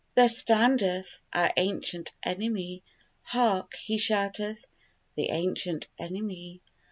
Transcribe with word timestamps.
There 0.15 0.27
standeth 0.29 1.21
our 1.31 1.51
ancient 1.57 2.11
enemy; 2.23 2.81
Hark! 3.21 3.75
he 3.75 3.99
shouteth 3.99 4.65
the 5.13 5.29
ancient 5.29 5.85
enemy! 5.99 6.59